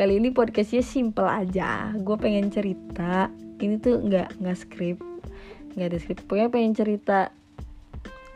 [0.00, 1.92] kali ini podcastnya simple aja.
[1.92, 3.28] Gue pengen cerita.
[3.60, 4.96] Ini tuh nggak nggak skrip
[5.76, 6.24] nggak ada skrip.
[6.24, 7.28] Pokoknya pengen cerita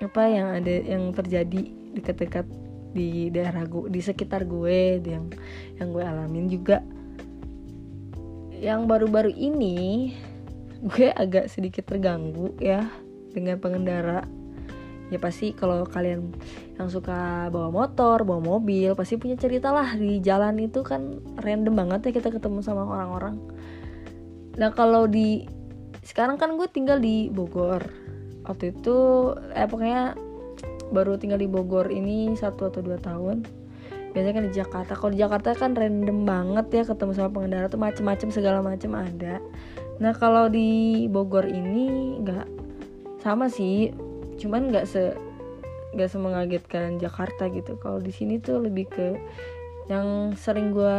[0.04, 2.45] apa yang ada yang terjadi dekat-dekat
[2.92, 5.32] di daerah gue di sekitar gue yang
[5.81, 6.85] yang gue alamin juga.
[8.60, 10.12] Yang baru-baru ini
[10.85, 12.85] gue agak sedikit terganggu ya
[13.33, 14.28] dengan pengendara
[15.12, 16.32] ya pasti kalau kalian
[16.80, 21.76] yang suka bawa motor bawa mobil pasti punya cerita lah di jalan itu kan random
[21.76, 23.36] banget ya kita ketemu sama orang-orang.
[24.56, 25.45] Nah kalau di
[26.04, 27.82] sekarang kan gue tinggal di Bogor.
[28.45, 28.96] Waktu itu
[29.56, 30.16] eh pokoknya
[30.92, 33.45] baru tinggal di Bogor ini satu atau dua tahun.
[34.14, 34.92] Biasanya kan di Jakarta.
[34.95, 39.42] Kalau di Jakarta kan random banget ya ketemu sama pengendara tuh macem-macem segala macem ada.
[39.98, 42.46] Nah kalau di Bogor ini nggak
[43.24, 43.90] sama sih
[44.41, 45.15] cuman nggak se
[45.95, 47.79] nggak semengagetkan Jakarta gitu.
[47.79, 49.07] Kalau di sini tuh lebih ke
[49.87, 50.99] yang sering gue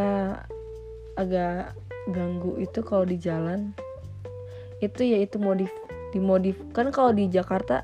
[1.19, 1.75] agak
[2.11, 3.75] ganggu itu kalau di jalan.
[4.79, 5.71] Itu yaitu modif
[6.15, 7.83] dimodif kan kalau di Jakarta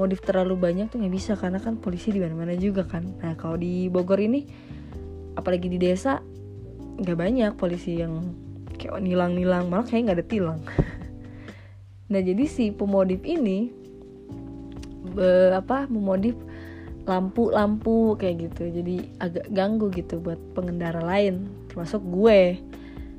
[0.00, 3.04] modif terlalu banyak tuh nggak bisa karena kan polisi di mana-mana juga kan.
[3.20, 4.48] Nah kalau di Bogor ini
[5.36, 6.24] apalagi di desa
[6.98, 8.32] nggak banyak polisi yang
[8.78, 10.60] kayak nilang-nilang malah kayak nggak ada tilang.
[12.08, 13.68] Nah jadi si pemodif ini
[15.12, 16.36] be, apa memodif
[17.08, 18.68] lampu-lampu kayak gitu.
[18.68, 22.60] Jadi agak ganggu gitu buat pengendara lain termasuk gue.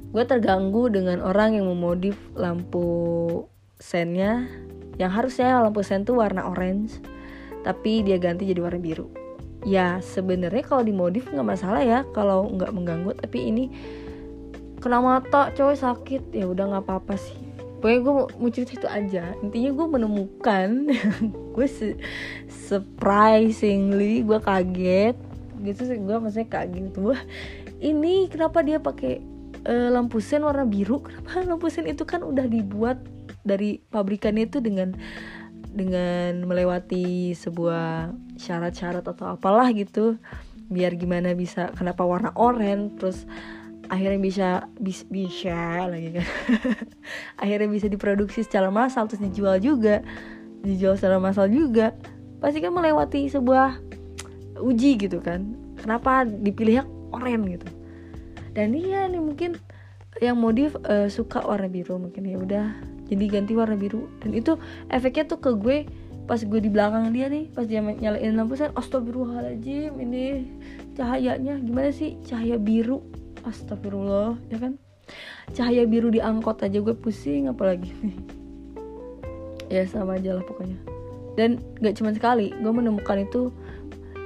[0.10, 3.46] Gue terganggu dengan orang yang memodif lampu
[3.82, 4.46] sennya
[5.00, 7.00] yang harusnya lampu sen tuh warna orange
[7.64, 9.10] tapi dia ganti jadi warna biru.
[9.66, 13.66] Ya sebenarnya kalau dimodif nggak masalah ya kalau nggak mengganggu tapi ini
[14.80, 16.24] kena mata cowok sakit.
[16.38, 17.49] Ya udah nggak apa-apa sih
[17.80, 19.24] pokoknya gue mau cerita itu aja.
[19.42, 20.70] Intinya gue menemukan
[21.56, 21.96] gue se
[22.48, 25.16] surprisingly gue kaget.
[25.60, 27.16] Gitu sih gue maksudnya kaget tuh
[27.80, 29.24] ini kenapa dia pakai
[29.66, 31.00] uh, lampu sen warna biru?
[31.04, 33.00] Kenapa lampu sen itu kan udah dibuat
[33.48, 34.94] dari pabrikannya itu dengan
[35.72, 40.20] dengan melewati sebuah syarat-syarat atau apalah gitu.
[40.70, 43.26] Biar gimana bisa kenapa warna oranye terus
[43.90, 46.28] akhirnya bisa bisa, bisa lagi kan.
[47.44, 50.06] Akhirnya bisa diproduksi secara massal terus dijual juga.
[50.62, 51.98] Dijual secara massal juga.
[52.40, 53.82] Pasti kan melewati sebuah
[54.62, 55.58] uji gitu kan.
[55.82, 57.68] Kenapa dipilihnya oranye gitu.
[58.54, 59.58] Dan iya nih mungkin
[60.22, 62.68] yang modif uh, suka warna biru mungkin ya udah.
[63.10, 64.06] Jadi ganti warna biru.
[64.22, 64.56] Dan itu
[64.94, 65.78] efeknya tuh ke gue
[66.30, 70.46] pas gue di belakang dia nih pas dia nyalain lampu sen astagfirullahaladzim ini
[70.94, 71.58] cahayanya.
[71.58, 73.02] Gimana sih cahaya biru
[73.46, 74.74] astagfirullah ya kan?
[75.56, 77.90] Cahaya biru di angkot aja gue pusing apalagi.
[78.04, 78.18] Nih
[79.74, 80.78] ya sama aja lah pokoknya.
[81.38, 83.54] Dan gak cuma sekali gue menemukan itu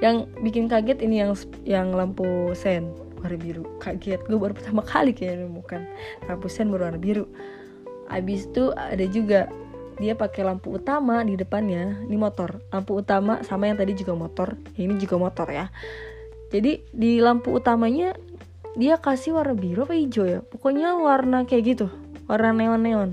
[0.03, 1.31] yang bikin kaget ini yang
[1.63, 2.91] yang lampu sen
[3.23, 3.63] warna biru.
[3.79, 5.87] Kaget gue baru pertama kali kayak menemukan
[6.27, 7.27] lampu sen berwarna biru.
[8.11, 9.47] Abis itu ada juga
[10.01, 12.59] dia pakai lampu utama di depannya ini motor.
[12.73, 15.71] Lampu utama sama yang tadi juga motor ini juga motor ya.
[16.53, 18.13] Jadi di lampu utamanya
[18.73, 20.39] dia kasih warna biru apa hijau ya?
[20.41, 21.87] Pokoknya warna kayak gitu.
[22.25, 23.11] Warna neon neon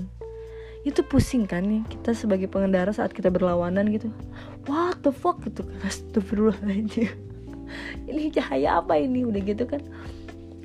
[0.81, 4.09] itu pusing kan ya kita sebagai pengendara saat kita berlawanan gitu.
[4.65, 7.13] What the fuck gitu astagfirullahaladzim.
[8.09, 9.23] Ini cahaya apa ini?
[9.23, 9.79] Udah gitu kan.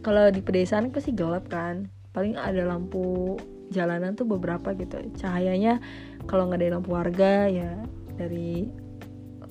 [0.00, 1.86] Kalau di pedesaan pasti gelap kan.
[2.16, 3.36] Paling ada lampu
[3.70, 5.04] jalanan tuh beberapa gitu.
[5.20, 5.78] Cahayanya
[6.24, 7.76] kalau nggak dari lampu warga ya
[8.16, 8.66] dari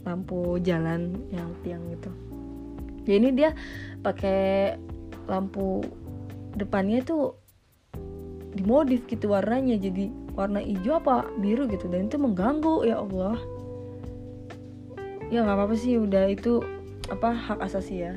[0.03, 2.11] lampu jalan yang tiang gitu.
[3.05, 3.53] Ya ini dia
[4.01, 4.75] pakai
[5.25, 5.83] lampu
[6.55, 7.35] depannya itu
[8.55, 13.37] dimodif gitu warnanya jadi warna hijau apa biru gitu dan itu mengganggu ya Allah.
[15.27, 16.63] Ya nggak apa-apa sih udah itu
[17.11, 18.13] apa hak asasi ya.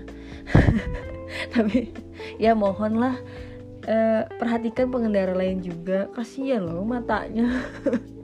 [1.54, 1.90] Tapi
[2.38, 3.18] ya mohonlah
[3.88, 7.50] eh, perhatikan pengendara lain juga kasihan loh matanya.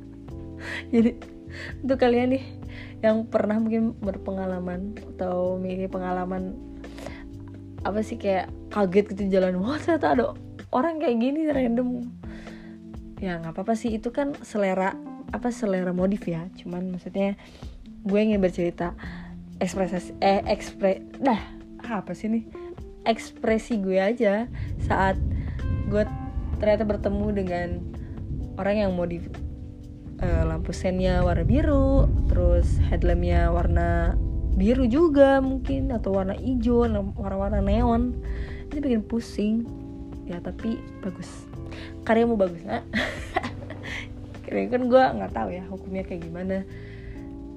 [0.94, 1.18] Jadi
[1.82, 2.44] untuk kalian nih
[3.04, 6.56] yang pernah mungkin berpengalaman atau memiliki pengalaman
[7.84, 10.24] apa sih kayak kaget gitu jalan wah ternyata ada
[10.72, 12.08] orang kayak gini random.
[13.22, 14.96] Ya nggak apa-apa sih itu kan selera
[15.30, 16.48] apa selera modif ya.
[16.58, 17.38] Cuman maksudnya
[18.04, 18.92] gue ingin bercerita
[19.62, 21.40] ekspresi eh ekspre dah
[21.84, 22.44] apa sih nih
[23.04, 24.48] ekspresi gue aja
[24.84, 25.16] saat
[25.88, 26.02] gue
[26.58, 27.68] ternyata bertemu dengan
[28.56, 29.28] orang yang modif
[30.24, 34.16] uh, lampu sennya warna biru terus headlampnya warna
[34.54, 36.86] biru juga mungkin atau warna hijau
[37.18, 38.14] warna-warna neon.
[38.70, 39.66] Ini bikin pusing.
[40.24, 41.46] Ya tapi bagus.
[42.06, 42.62] Karyamu bagus
[44.44, 46.62] karena kan gue nggak tahu ya hukumnya kayak gimana.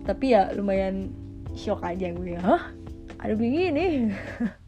[0.04, 1.14] Tapi ya lumayan
[1.54, 2.34] shock aja gue.
[2.34, 2.74] Ya hah?
[3.22, 4.14] Ada begini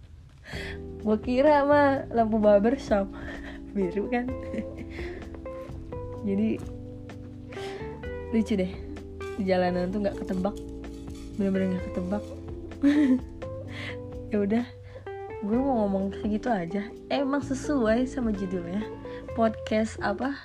[1.05, 3.09] gue kira mah lampu barbershop
[3.75, 4.29] biru kan?
[6.23, 6.61] Jadi
[8.29, 8.71] lucu deh.
[9.39, 10.55] Di jalanan tuh nggak ketebak
[11.39, 12.23] bener-bener nggak ketebak.
[14.29, 14.65] Ya udah
[15.41, 16.85] gue mau ngomong segitu aja.
[17.09, 18.85] Emang sesuai sama judulnya.
[19.33, 20.37] Podcast apa?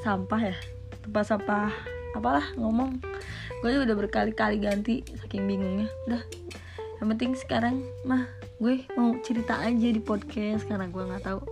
[0.00, 0.56] Sampah ya?
[1.04, 1.68] Tempat sampah
[2.16, 3.02] apalah ngomong.
[3.60, 5.92] Gue udah berkali-kali ganti saking bingungnya.
[6.08, 6.22] Udah
[7.02, 8.30] yang penting sekarang mah
[8.62, 11.42] gue mau cerita aja di podcast karena gue nggak tahu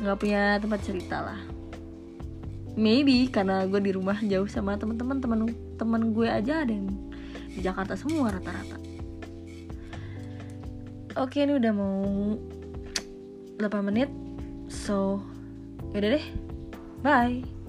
[0.00, 1.40] nggak punya tempat cerita lah.
[2.78, 5.40] Maybe karena gue di rumah jauh sama teman-teman teman
[5.76, 6.88] teman gue aja ada yang
[7.50, 8.78] di Jakarta semua rata-rata.
[11.18, 12.00] Oke ini udah mau
[13.58, 14.08] 8 menit
[14.70, 15.20] so
[15.92, 16.26] yaudah deh.
[17.02, 17.59] Bye